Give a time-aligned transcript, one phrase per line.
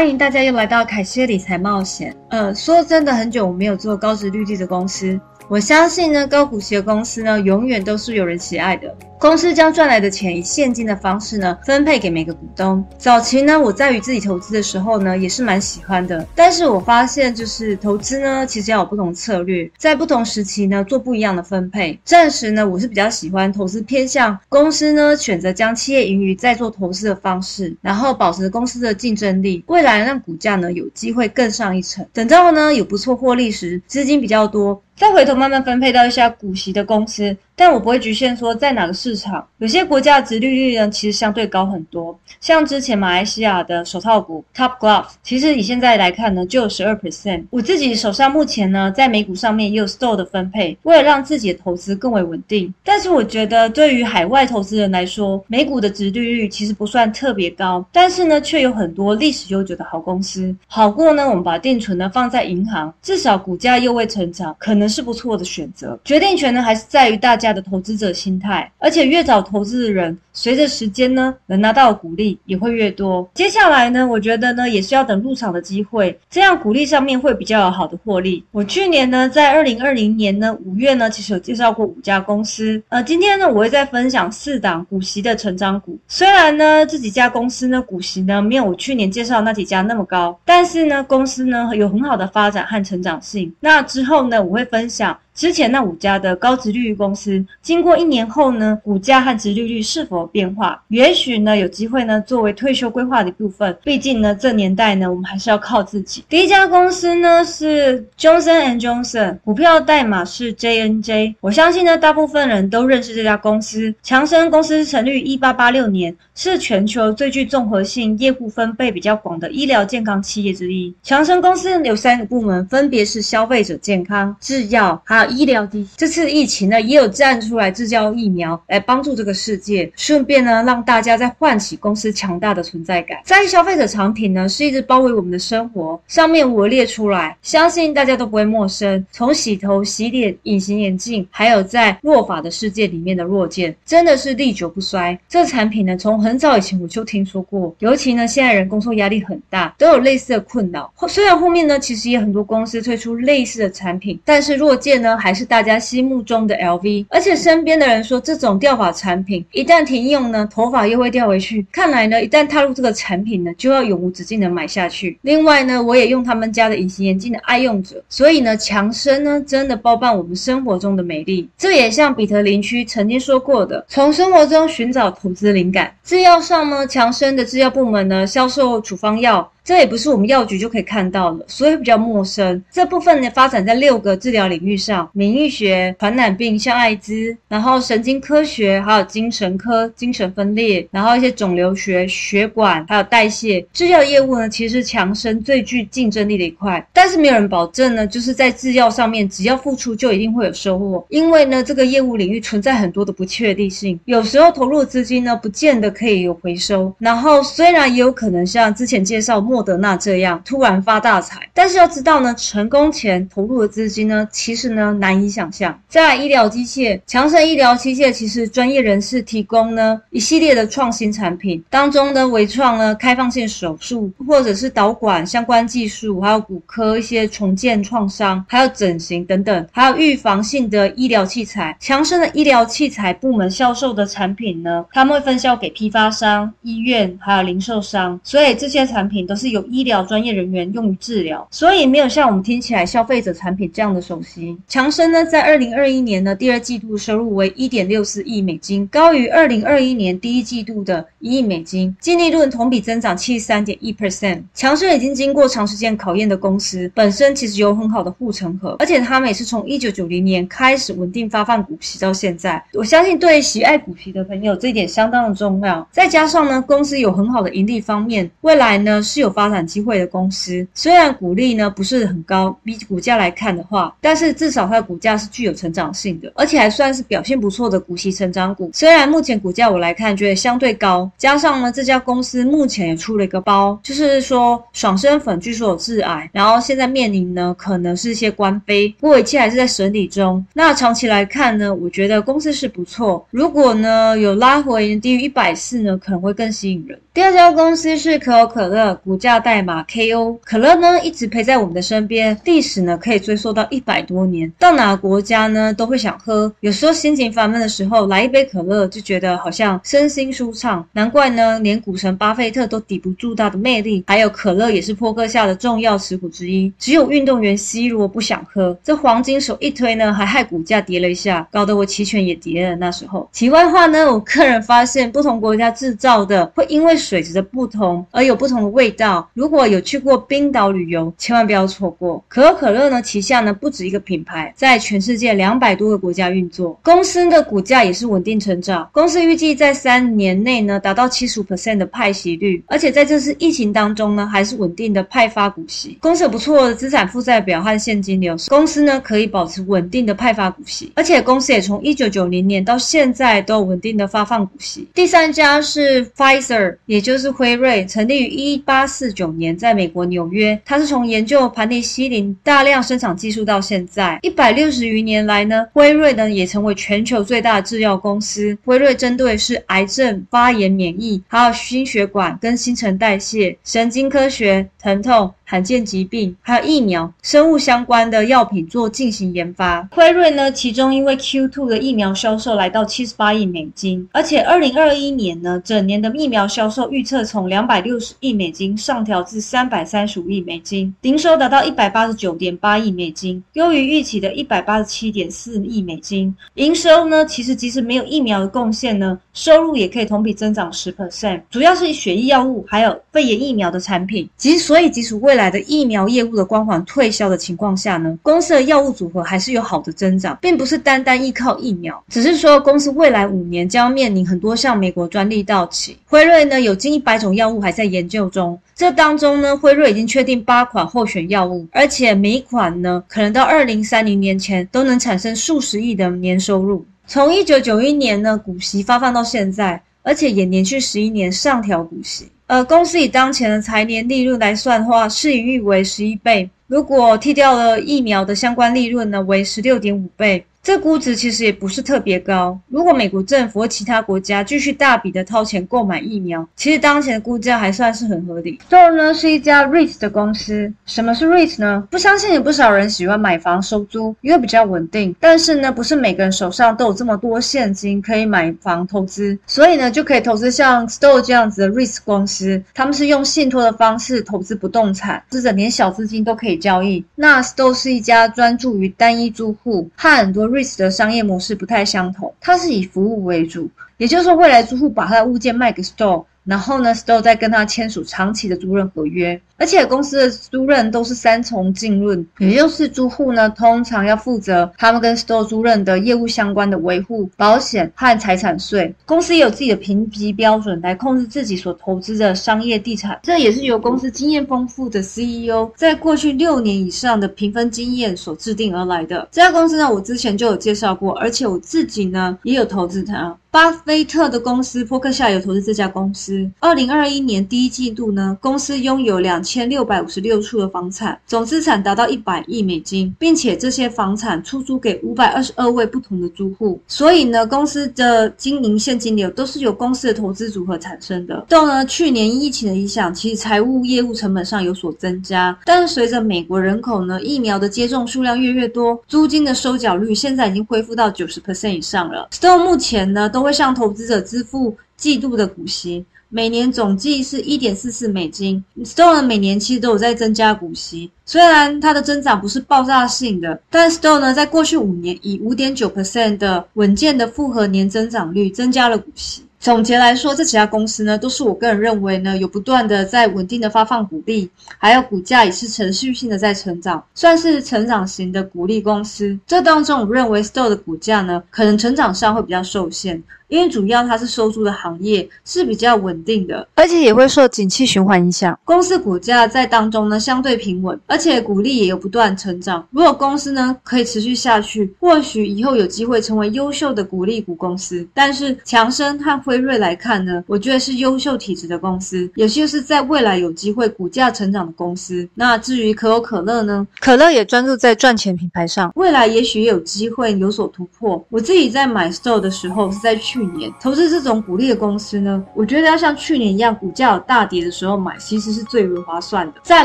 [0.00, 2.16] 欢迎大家又来到凯西理财冒险。
[2.30, 5.20] 呃，说真的，很久我没有做高值绿地的公司。
[5.46, 8.96] 我相信呢，高股息的公司呢，永远都是有人喜爱的。
[9.20, 12.82] 公司将赚来的钱以现金的方式呢分配给每个股东。
[12.96, 16.26] 早期呢，我在于自己投资的时候呢，也是蛮喜欢的。
[16.34, 22.00] 但是我发现，就是投资呢，其实要有不同策略，在不同时期呢做不一样的分配。
[22.02, 32.06] 暂时呢，我是比较喜欢投资偏向公司呢，选择将企业盈余再做投资的方式，然后保持公司的竞争力，未来让股价呢有机会更上一层。
[32.14, 37.36] 等到呢有不错获利时，资金比较多，再回头慢慢分配到一下股息的公司。
[37.54, 42.16] 但我不会局限说在哪个市市场，有些国家的殖利率呢，其实相对高很多。
[42.38, 47.44] 像之前马来西亚的手套股 Top Glove，其实以现在来看呢，就有十二 percent。
[47.50, 52.72] 我自己手上目前呢，在美股上面也有 store 的分配，为了让自己的投资更为稳定。
[52.84, 65.98] 但是我觉得对于海外投资人来说，美股的殖利率其实不算特别高，但是呢，却有很多历史悠久的好公司，好过呢我们把定存呢放在银行，至少股价又未成长，可能是不错的选择。
[66.04, 67.50] 决定权呢还是在于大家。
[67.50, 73.28] 的投资者心态，而且越早投资的人，随着时间呢，能拿到的股利也会越多。
[73.34, 78.44] 接下来呢，我觉得呢，也是要等入场的机会，这样股利上面会比较有好的获利。
[78.52, 82.82] 我去年呢，在二零二零年呢五月呢，其实有介绍过五家公司。
[82.88, 85.98] 呃，今天呢，我会再分享四档股息的成长股。
[86.08, 93.52] 虽然呢，这几家公司呢，股息呢没有我去年介绍那几家那么高，但是呢，公司呢有很好的发展和成长性。
[93.60, 95.18] 那之后呢，我会分享。
[95.34, 100.82] 之前那五家的高值利率公司，经过一年后呢，股价和值利率是否变化？
[100.88, 103.76] 也许呢，有机会呢，作为退休规划的一部分。
[103.82, 106.24] 毕竟呢，这年代呢，我们还是要靠自己。
[106.28, 111.36] 第一家公司呢是 Johnson and Johnson，股票代码是 JNJ。
[111.40, 113.94] 我相信呢，大部分人都认识这家公司。
[114.02, 120.92] 强生公司成立于一八八六年，是全球最具综合性、业务分贝比较广的医疗健康企业之一。
[121.02, 133.18] 强生公司有三个部门，分别是消费者健康、制药，还医疗机这次疫情呢，也有站出来制造疫苗来帮助这个世界，顺便呢让大家再唤起公司强大的存在感。
[133.24, 139.04] 在消费者产品呢，是一直包围我们的生活，上面我列出来，相信大家都不会陌生。
[139.10, 145.18] 从洗头、洗脸、隐形眼镜，还有在弱法的世界里面的弱健，真的是历久不衰。
[145.28, 150.92] 这产品呢，从很早以前我就听说过，尤其呢现在人工作压力很大，都有类似的困扰。
[151.08, 155.09] 虽然后面呢，其实也很多公司推出类似的产品，但是弱健呢。
[155.16, 161.66] 还是大家心目中的 LV，而且身边的人说，这种掉发产品一旦停用呢，头发又会掉回去。
[161.72, 165.18] 看来呢，一旦踏入这个产品呢，就要永无止境的买下去。
[165.22, 171.48] 另外呢，我也用他们家的隐形眼镜的爱用者，所以呢，强生呢真的包办我们生活中的美丽。
[171.56, 175.94] 这也像彼得林区曾经说过的，从生活中寻找投资灵感。
[176.04, 179.50] 制药上呢，强生的制药部门呢，销售处方药。
[179.70, 182.60] 这也不是我们药局就可以看到的，所以比较陌生。
[182.72, 193.64] 这部分呢，发展在六个治疗领域上：免疫学、传染病像艾滋，然后神经科学，还有精神科、精神分裂，然后一些肿瘤学、血管，还有代谢。
[193.72, 196.84] 制药业务呢，其实是强生最具竞争力的一块。
[196.92, 201.06] 但是没有人保证呢，就是在制药上面，只要付出就一定会有收获。
[201.10, 206.92] 因为呢，这个业务领域存在很多的不确定性，有时候投入资金呢，不见得可以有回收。
[206.98, 209.59] 然后虽然也有可能像之前介绍莫。
[209.60, 215.78] 莫德纳这样突然发大财，但是要知道呢，成功前投入的资金呢，其实呢难以想象。
[215.86, 231.76] 在医疗机械，强盛医疗机械其实专业人士提供呢一系列的创新产品，当中呢微创呢开放性手术或者是导管相关技术，还有骨科一些重建创伤，还有整形等等，还有预防性的医疗器材。
[231.78, 239.49] 强盛的医疗器材部门销售的产品呢，他们会分销给批发商、医院还有零售商，所以这些产品都是。
[239.50, 244.56] 有医疗专业人员用于治疗，所以没有像我们听起来消费者产品这样的熟悉。
[244.68, 254.42] 强生呢，在二零二一年呢第二季度收入为一点六四亿美金，高于二零二一年第一季度的一亿美金，净利润同比增长七十三点一 percent。
[254.54, 262.62] 强生已经经过长时间考验的公司，本身其实有很好的护城河，而且他们也是从一九九零年开始稳定发放股息到现在。
[262.74, 265.86] 我相信对喜爱股息的朋友，这一点相当的重要。
[265.90, 278.70] 再加上呢，公司有很好的盈利方面，未来呢是有发展机会的公司，虽然股利呢不是很高，比股价来看的话，但是至少它的股价是具有成长性的，而且还算是表现不错的股息成长股。
[278.74, 290.44] 虽然目前股价我来看觉得相对高，加上呢这家公司目前也出了一个包，就是说爽身粉据说有致癌，然后现在面临呢可能是一些官非，不过一切还是在审理中。
[290.52, 296.98] 那长期来看呢，我觉得公司是不错，如果呢有拉回低于一百四呢，可能会更吸引人。
[297.12, 299.19] 第二家公司是可口可乐股。
[299.20, 300.38] 价代码 KO。
[300.42, 304.50] 可乐呢一直陪在我们的身边，历史呢可以追溯到一百多年。
[304.58, 310.84] 到哪个国家呢都会想喝，有时候心情烦闷的时候，来一杯可乐就觉得好像身心舒畅。
[310.92, 314.02] 难怪呢，连股神巴菲特都抵不住它的魅力。
[314.06, 318.76] 还有可乐也是扑克下的重要持股之一，只有运动员 C 罗不想喝。
[318.82, 322.76] 这黄金手一推呢，还害股价跌了一下，搞得我期权也跌了。
[322.76, 329.09] 那时候，题外话呢，我个人发现不同国家制造的会因为水质的不同而有不同的味道。
[329.34, 332.22] 如果有去过冰岛旅游，千万不要错过。
[332.28, 336.78] 可口可乐呢，旗下呢不止一个品牌，在全世界两百多个国家运作。
[336.82, 338.88] 公司的股价也是稳定成长。
[338.92, 345.96] 公司预计在三年内呢达到七十五 percent 的派息率，而且在这次疫情当中呢，还是稳定的派发股息。
[346.00, 354.86] 公司有不错的资产负债表和现金流，公司呢可以保持稳定的派发股息，而且公司也从一九九零年到现在都稳定的发放股息。
[354.94, 360.60] 第三家是 Pfizer，也就是辉瑞，成立于一八四四九年，在美国纽约。
[360.62, 368.54] 他是从研究盘尼西林大量生产技术到现在一百六十余年来呢，辉瑞呢也成为全球最大制药公司。
[368.62, 375.32] 辉瑞针对是癌症、发炎、免疫，还有心血管跟新陈代谢、神经科学、疼痛。
[375.50, 379.82] 罕见疾病，还有疫苗、生物相关的药品做进行研发。
[379.90, 396.34] 辉瑞呢，其中因为 Q2 的疫苗销售来到七十八亿美金，而且二零二一年呢，整年的疫苗销售预测从两百六十亿美金上上调至三百三十五亿美金，营收达到一百八十九点八亿美金，优于预期的一百八十七点四亿美金。
[396.54, 404.28] 营收呢，其实即使没有疫苗的贡献呢，收入也可以同比增长十 percent，主要是以血液药物还有肺炎疫苗的产品。
[404.36, 405.50] 即所以即使未来。
[405.50, 415.96] 的疫苗业务的光环退销的情况下呢，公司的药物组合还是有好的增长，并不是单单依靠疫苗，只是说公司未来五年将面临很多项美国专利到期。
[416.06, 426.82] 辉瑞呢有近一百种药物还在研究中，这当中呢辉瑞已经确定八款候选药物，而且每一款呢可能到二零三零年前都能产生数十亿的年收入。
[427.06, 432.26] 从一九九一年呢股息发放到现在，而且也连续十一年上调股息。
[432.46, 436.48] 呃，公司以当前的财年利润来算的话，市盈率为十一倍。
[436.66, 440.42] 如果剔掉了疫苗的相关利润呢，为十六点五倍。
[440.62, 442.58] 这估值其实也不是特别高。
[442.68, 448.58] 如果美国政府或其他国家继续大笔的掏钱购买疫苗，其实当前的估价还算是很合理。
[448.60, 450.70] s t o 呢是一家 REIT 的公司。
[450.84, 451.88] 什么是 REIT 呢？
[451.90, 455.16] 不相信有不少人喜欢买房收租，因为比较稳定。
[455.18, 462.62] 但是呢，不是每个人手上都有这么多现金可以买房投资，所以呢，就可以投资像 s t o 这样子的 REIT 公司。
[462.74, 467.02] 他们是用信托的方式投资不动产，是整连小资金都可以交易。
[467.14, 470.49] 那 s t o 是一家专注于单一住户和很多。
[470.50, 476.24] REIT 的商业模式不太相同，它是以服务为主，也就是说，未来租户把他的物件卖给 Store。
[476.50, 488.92] 然后呢，Store 再跟他签署长期的租赁合约，而且公司的租赁都是三重净润，也就是租户呢通常要负责他们跟 Store 租赁的业务相关的维护、保险和财产税。
[489.06, 499.28] 公司也有自己的评级标准来控制自己所投资的商业地产，这也是由公司经验丰富的 CEO 在过去六年以上的评分经验所制定而来的。
[499.30, 503.36] 这家公司呢，我之前就有介绍过，而且我自己呢也有投资它。
[503.52, 506.48] 巴菲特的公司波克夏有投资这家公司。
[506.60, 516.80] 二零二一年第一季度呢，公司拥有两千六百五十六处的房产，总资产达到一百亿美金，并且这些房产出租给五百二十二位不同的租户。
[516.86, 521.44] 所以呢，公司的经营现金流都是由公司的投资组合产生的。
[521.48, 525.58] 到呢去年疫情的影响，其实财务业务成本上有所增加。
[525.64, 532.28] 但是随着美国人口呢疫苗的接种数量越越多，租金的收缴率现在已经恢复到九十 percent 以上了。
[532.30, 533.39] Stone 目前呢都。
[533.42, 538.64] 会向投资者支付季度的股息，每年总计是一点四四美金。
[538.84, 549.42] Stone 每年其实都有在增加股息，虽然它的增长不是爆炸性的，但 Stone 呢在过去五年以五点九 percent 的稳健的复合年增长率增加了股息。
[549.60, 559.38] 总结来说，这几家公司呢，都是我个人认为呢，有不断的在稳定的发放股利，还有股价也是持续性的在成长，算是成长型的股利公司。
[559.46, 563.22] 这当中，我认为 Store 的股价呢，可能成长上会比较受限。
[563.50, 568.58] 因为主要它是收租的行业是比较稳定的，而且也会受景气循环影响。
[568.64, 572.86] 公司股价在当中呢相对平稳，而且股利也有不断成长。
[572.92, 578.06] 如果公司呢可以持续下去，或许以后有机会成为优秀的股利股公司。
[578.14, 585.28] 但是强生和辉瑞来看呢，我觉得是优秀体质的公司，也就是在未来有机会股价成长的公司。
[585.34, 586.86] 那至于可口可乐呢？
[587.00, 591.24] 可乐也专注在赚钱品牌上，未来也许有机会有所突破。
[591.30, 593.39] 我自己在买 Store 的时候是在去。
[593.40, 593.72] 去年。
[593.80, 599.60] 投资这种股利的公司呢，我觉得要像去年一样，股价有大跌的时候买，其实是最为划算的。
[599.62, 599.84] 再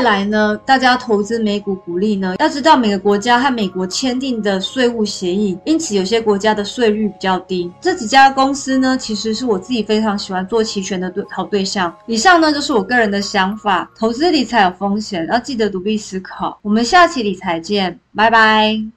[0.00, 7.72] 来呢，大家投资美股股利呢，要知道每个国家和美国签订的税务协议，因此有些国家的税率比较低。
[7.80, 11.94] 这几家公司呢，其实是我自己非常喜欢做期权的对好对象。
[12.06, 16.58] 以上呢就是我个人的想法，投资理财有风险，要记得独立思考。
[16.62, 18.96] 我们下期理财见，拜拜。